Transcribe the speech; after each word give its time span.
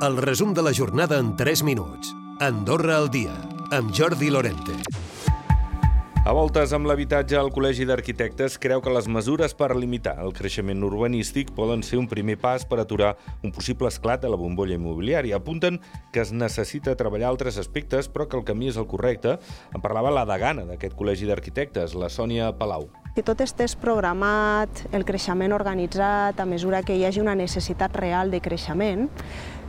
El 0.00 0.16
resum 0.16 0.54
de 0.54 0.62
la 0.62 0.72
jornada 0.72 1.18
en 1.18 1.34
3 1.34 1.64
minuts. 1.64 2.14
Andorra 2.38 2.96
al 2.98 3.10
dia, 3.10 3.32
amb 3.72 3.90
Jordi 3.90 4.30
Lorente. 4.30 4.76
A 6.22 6.30
voltes 6.30 6.70
amb 6.76 6.86
l'habitatge, 6.86 7.34
el 7.34 7.50
Col·legi 7.50 7.82
d'Arquitectes 7.88 8.60
creu 8.62 8.78
que 8.84 8.92
les 8.94 9.08
mesures 9.10 9.56
per 9.58 9.72
limitar 9.74 10.14
el 10.22 10.30
creixement 10.36 10.84
urbanístic 10.86 11.50
poden 11.56 11.82
ser 11.82 11.98
un 11.98 12.06
primer 12.06 12.36
pas 12.38 12.62
per 12.62 12.78
aturar 12.78 13.16
un 13.42 13.50
possible 13.50 13.90
esclat 13.90 14.22
de 14.22 14.30
la 14.30 14.38
bombolla 14.38 14.78
immobiliària. 14.78 15.42
Apunten 15.42 15.80
que 16.12 16.22
es 16.22 16.30
necessita 16.30 16.94
treballar 16.94 17.32
altres 17.32 17.58
aspectes, 17.58 18.06
però 18.06 18.28
que 18.28 18.38
el 18.38 18.46
camí 18.46 18.70
és 18.70 18.78
el 18.78 18.86
correcte. 18.86 19.40
En 19.74 19.82
parlava 19.82 20.14
la 20.14 20.26
degana 20.30 20.68
d'aquest 20.68 20.94
Col·legi 20.94 21.26
d'Arquitectes, 21.26 21.98
la 21.98 22.06
Sònia 22.06 22.52
Palau. 22.54 22.86
Si 23.16 23.26
tot 23.26 23.40
estés 23.42 23.74
programat, 23.74 24.84
el 24.94 25.02
creixement 25.02 25.50
organitzat, 25.50 26.38
a 26.38 26.46
mesura 26.46 26.84
que 26.86 26.94
hi 26.94 27.02
hagi 27.08 27.18
una 27.18 27.34
necessitat 27.34 27.96
real 27.98 28.30
de 28.30 28.38
creixement, 28.38 29.08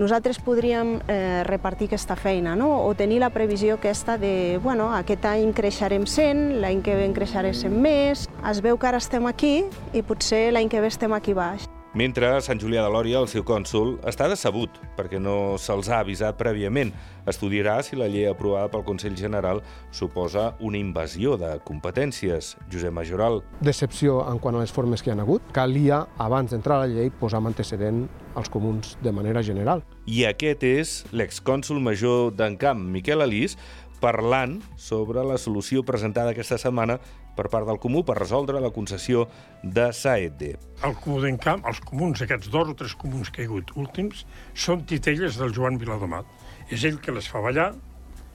nosaltres 0.00 0.40
podríem 0.40 0.96
eh, 1.06 1.42
repartir 1.44 1.90
aquesta 1.90 2.16
feina 2.16 2.56
no? 2.56 2.72
o 2.86 2.94
tenir 2.96 3.20
la 3.20 3.30
previsió 3.30 3.76
aquesta 3.76 4.16
de 4.18 4.58
bueno, 4.62 4.90
aquest 4.96 5.26
any 5.28 5.52
creixerem 5.52 6.06
100, 6.08 6.60
l'any 6.64 6.80
que 6.82 6.96
ve 6.96 7.04
en 7.04 7.14
creixerem 7.14 7.54
100 7.54 7.76
més, 7.84 8.24
es 8.50 8.64
veu 8.64 8.80
que 8.80 8.88
ara 8.88 9.02
estem 9.02 9.28
aquí 9.28 9.60
i 9.92 10.02
potser 10.02 10.48
l'any 10.56 10.72
que 10.72 10.80
ve 10.80 10.90
estem 10.90 11.12
aquí 11.12 11.36
baix. 11.36 11.68
Mentre 11.90 12.28
a 12.30 12.38
Sant 12.38 12.60
Julià 12.62 12.84
de 12.84 12.90
Lòria, 12.94 13.18
el 13.18 13.26
seu 13.26 13.42
cònsul, 13.42 13.96
està 14.06 14.28
decebut 14.30 14.76
perquè 14.94 15.18
no 15.18 15.56
se'ls 15.58 15.88
ha 15.90 15.98
avisat 16.04 16.36
prèviament. 16.38 16.92
Estudiarà 17.26 17.80
si 17.82 17.98
la 17.98 18.06
llei 18.06 18.28
aprovada 18.30 18.70
pel 18.70 18.84
Consell 18.86 19.16
General 19.18 19.58
suposa 19.90 20.52
una 20.62 20.78
invasió 20.78 21.34
de 21.34 21.56
competències. 21.66 22.52
Josep 22.70 22.94
Majoral. 22.94 23.40
Decepció 23.58 24.20
en 24.30 24.38
quant 24.38 24.54
a 24.54 24.62
les 24.62 24.70
formes 24.70 25.02
que 25.02 25.10
hi 25.10 25.16
ha 25.16 25.18
hagut. 25.18 25.50
Calia, 25.50 26.04
abans 26.22 26.54
d'entrar 26.54 26.78
a 26.78 26.86
la 26.86 26.94
llei, 26.94 27.10
posar 27.10 27.42
antecedent 27.42 28.04
als 28.38 28.48
comuns 28.54 28.94
de 29.02 29.10
manera 29.10 29.42
general. 29.42 29.82
I 30.06 30.28
aquest 30.30 30.62
és 30.62 30.96
l'excònsul 31.10 31.82
major 31.82 32.30
d'Encamp, 32.30 32.86
Miquel 32.86 33.26
Alís, 33.26 33.58
parlant 34.00 34.58
sobre 34.80 35.22
la 35.26 35.38
solució 35.38 35.84
presentada 35.86 36.32
aquesta 36.34 36.58
setmana 36.58 36.98
per 37.36 37.48
part 37.52 37.68
del 37.68 37.78
Comú 37.80 38.02
per 38.04 38.18
resoldre 38.18 38.60
la 38.60 38.72
concessió 38.74 39.26
de 39.62 39.90
Saedde. 39.96 40.54
El 40.86 40.96
Comú 41.00 41.20
d'Encamp, 41.22 41.64
els 41.68 41.80
comuns, 41.86 42.22
aquests 42.24 42.50
dos 42.52 42.72
o 42.72 42.76
tres 42.76 42.96
comuns 42.98 43.30
que 43.30 43.42
hi 43.42 43.48
ha 43.48 43.50
hagut 43.50 43.72
últims, 43.80 44.24
són 44.54 44.84
titelles 44.88 45.38
del 45.40 45.54
Joan 45.56 45.78
Viladomat. 45.80 46.28
És 46.70 46.84
ell 46.84 47.00
que 47.02 47.14
les 47.14 47.28
fa 47.30 47.42
ballar 47.44 47.72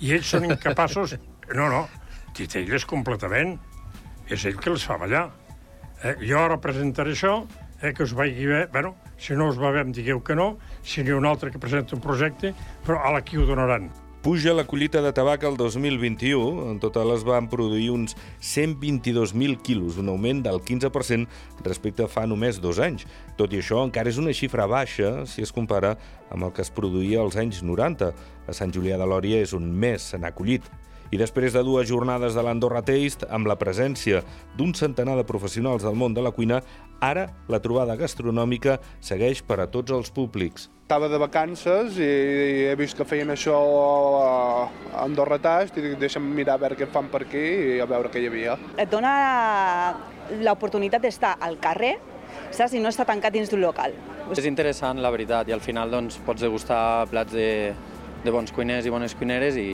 i 0.00 0.12
ells 0.16 0.34
són 0.36 0.50
incapaços... 0.50 1.16
No, 1.46 1.68
no, 1.70 1.84
titelles 2.34 2.82
completament. 2.90 3.52
És 4.26 4.42
ell 4.48 4.56
que 4.58 4.72
les 4.72 4.82
fa 4.82 4.96
ballar. 4.98 5.28
Eh, 6.02 6.16
jo 6.26 6.40
ara 6.40 6.56
presentaré 6.58 7.12
això, 7.14 7.36
eh, 7.78 7.92
que 7.94 8.02
us 8.02 8.16
vagi 8.18 8.48
bé. 8.50 8.64
Bueno, 8.72 8.96
si 9.16 9.36
no 9.38 9.46
us 9.52 9.60
va 9.60 9.70
bé 9.70 9.84
em 9.86 9.92
digueu 9.94 10.18
que 10.26 10.34
no, 10.34 10.56
si 10.82 11.04
n'hi 11.04 11.14
ha 11.14 11.20
un 11.20 11.30
altre 11.30 11.52
que 11.54 11.62
presenta 11.62 11.94
un 11.94 12.02
projecte, 12.02 12.50
però 12.82 12.98
a 12.98 13.14
l'aquí 13.14 13.38
ho 13.38 13.46
donaran. 13.46 13.86
Puja 14.26 14.52
la 14.52 14.64
collita 14.66 15.00
de 15.02 15.12
tabac 15.14 15.44
el 15.46 15.56
2021. 15.56 16.72
En 16.72 16.80
total 16.82 17.12
es 17.14 17.22
van 17.22 17.46
produir 17.46 17.92
uns 17.94 18.16
122.000 18.42 19.60
quilos, 19.62 20.00
un 20.02 20.08
augment 20.10 20.40
del 20.42 20.58
15% 20.58 21.28
respecte 21.62 22.02
a 22.02 22.08
fa 22.10 22.24
només 22.26 22.58
dos 22.58 22.80
anys. 22.82 23.04
Tot 23.38 23.54
i 23.54 23.60
això, 23.62 23.84
encara 23.86 24.10
és 24.10 24.18
una 24.18 24.34
xifra 24.34 24.66
baixa 24.66 25.12
si 25.30 25.46
es 25.46 25.54
compara 25.54 25.92
amb 26.34 26.42
el 26.42 26.50
que 26.50 26.66
es 26.66 26.72
produïa 26.74 27.22
als 27.22 27.38
anys 27.38 27.62
90. 27.62 28.10
A 28.50 28.58
Sant 28.58 28.74
Julià 28.74 28.98
de 28.98 29.06
Lòria 29.06 29.38
és 29.46 29.54
un 29.54 29.70
mes 29.70 30.10
se 30.10 30.18
n'ha 30.18 30.34
collit. 30.34 30.66
I 31.14 31.18
després 31.20 31.54
de 31.54 31.62
dues 31.62 31.86
jornades 31.86 32.34
de 32.34 32.42
l'Andorra 32.42 32.82
Taste, 32.82 33.28
amb 33.30 33.46
la 33.46 33.54
presència 33.58 34.22
d'un 34.58 34.72
centenar 34.74 35.14
de 35.18 35.26
professionals 35.26 35.84
del 35.86 35.94
món 35.94 36.16
de 36.16 36.24
la 36.24 36.32
cuina, 36.34 36.62
ara 37.00 37.28
la 37.52 37.60
trobada 37.62 37.94
gastronòmica 37.96 38.80
segueix 39.04 39.42
per 39.46 39.60
a 39.62 39.68
tots 39.70 39.94
els 39.94 40.10
públics. 40.10 40.66
Estava 40.86 41.08
de 41.10 41.18
vacances 41.18 41.96
i 41.98 42.10
he 42.66 42.74
vist 42.78 42.98
que 42.98 43.06
feien 43.06 43.30
això 43.34 43.54
a 44.22 45.02
Andorra 45.04 45.38
Taste 45.42 45.80
i 45.80 45.84
dic, 45.84 45.96
deixa'm 46.02 46.26
mirar 46.34 46.56
a 46.56 46.62
veure 46.62 46.78
què 46.78 46.90
fan 46.90 47.10
per 47.12 47.24
aquí 47.26 47.46
i 47.76 47.80
a 47.82 47.86
veure 47.90 48.10
què 48.10 48.22
hi 48.22 48.28
havia. 48.30 48.58
Et 48.78 48.90
dona 48.90 49.14
l'oportunitat 50.42 51.02
d'estar 51.02 51.36
al 51.42 51.58
carrer, 51.62 51.96
saps? 52.50 52.74
I 52.74 52.82
no 52.82 52.90
estar 52.90 53.06
tancat 53.06 53.34
dins 53.34 53.50
d'un 53.50 53.62
local. 53.62 53.94
És 54.34 54.46
interessant, 54.46 54.98
la 55.02 55.10
veritat, 55.14 55.46
i 55.50 55.54
al 55.54 55.62
final 55.62 55.90
doncs, 55.90 56.18
pots 56.26 56.42
degustar 56.42 57.06
plats 57.10 57.34
de, 57.34 57.50
de 58.24 58.34
bons 58.34 58.50
cuiners 58.54 58.86
i 58.86 58.94
bones 58.94 59.14
cuineres 59.18 59.58
i 59.58 59.68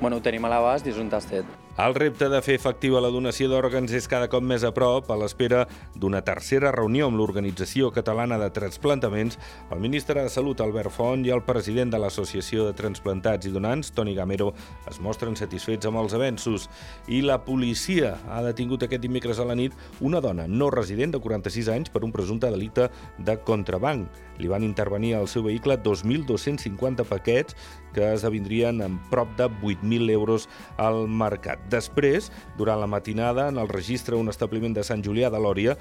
bueno, 0.00 0.16
ho 0.16 0.24
tenim 0.24 0.44
a 0.44 0.52
l'abast 0.52 0.86
i 0.88 0.94
és 0.94 0.98
un 0.98 1.12
tastet. 1.12 1.59
El 1.80 1.94
repte 1.94 2.26
de 2.28 2.42
fer 2.44 2.58
efectiva 2.58 3.00
la 3.00 3.08
donació 3.08 3.46
d'òrgans 3.48 3.92
és 3.96 4.04
cada 4.10 4.26
cop 4.28 4.42
més 4.44 4.66
a 4.68 4.70
prop, 4.76 5.06
a 5.08 5.16
l'espera 5.16 5.62
d'una 5.96 6.20
tercera 6.26 6.74
reunió 6.74 7.06
amb 7.08 7.16
l'Organització 7.16 7.88
Catalana 7.94 8.36
de 8.42 8.50
Transplantaments, 8.52 9.38
el 9.72 9.80
ministre 9.80 10.20
de 10.20 10.28
Salut, 10.28 10.60
Albert 10.60 10.92
Font, 10.92 11.24
i 11.24 11.32
el 11.32 11.40
president 11.46 11.94
de 11.94 12.00
l'Associació 12.02 12.66
de 12.66 12.74
Transplantats 12.76 13.48
i 13.48 13.54
Donants, 13.54 13.94
Toni 13.96 14.12
Gamero, 14.18 14.50
es 14.90 15.00
mostren 15.00 15.38
satisfets 15.40 15.88
amb 15.88 16.02
els 16.02 16.12
avenços. 16.18 16.68
I 17.08 17.22
la 17.24 17.38
policia 17.46 18.12
ha 18.28 18.42
detingut 18.44 18.84
aquest 18.84 19.06
dimecres 19.06 19.40
a 19.40 19.48
la 19.48 19.56
nit 19.56 19.72
una 20.04 20.20
dona 20.20 20.44
no 20.50 20.68
resident 20.74 21.16
de 21.16 21.22
46 21.24 21.72
anys 21.78 21.94
per 21.94 22.04
un 22.04 22.12
presumpte 22.12 22.52
delicte 22.52 22.90
de 23.16 23.38
contrabanc. 23.48 24.10
Li 24.40 24.52
van 24.52 24.64
intervenir 24.64 25.14
al 25.16 25.28
seu 25.28 25.48
vehicle 25.48 25.78
2.250 25.80 27.08
paquets 27.08 27.56
que 27.94 28.12
esdevindrien 28.12 28.84
en 28.84 29.00
prop 29.10 29.32
de 29.40 29.48
8.000 29.48 30.12
euros 30.12 30.48
al 30.76 31.06
mercat. 31.08 31.69
Després, 31.70 32.32
durant 32.58 32.80
la 32.80 32.86
matinada, 32.90 33.48
en 33.48 33.58
el 33.60 33.68
registre 33.70 34.16
un 34.18 34.28
establiment 34.32 34.74
de 34.76 34.82
Sant 34.86 35.04
Julià 35.06 35.30
de 35.30 35.38
Lòria 35.40 35.76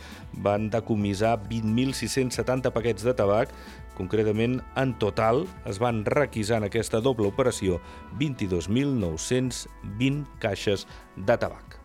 van 0.46 0.70
decomissar 0.74 1.38
20.670 1.50 2.72
paquets 2.76 3.04
de 3.06 3.14
tabac. 3.18 3.50
Concretament, 3.98 4.56
en 4.80 4.90
total, 5.02 5.48
es 5.68 5.78
van 5.82 6.06
requisar 6.06 6.58
en 6.62 6.66
aquesta 6.70 7.00
doble 7.04 7.28
operació 7.28 7.80
22.920 8.22 10.26
caixes 10.40 10.88
de 11.18 11.38
tabac. 11.38 11.80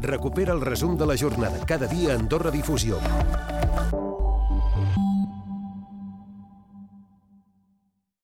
Recupera 0.00 0.52
el 0.52 0.60
resum 0.60 0.96
de 0.96 1.06
la 1.06 1.16
jornada 1.16 1.64
cada 1.66 1.86
dia 1.86 2.12
a 2.12 2.18
Andorra 2.18 2.50
Difusió. 2.50 2.98